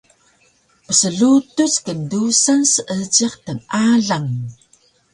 [0.87, 4.33] pslutuc kndusan seejiq tnealang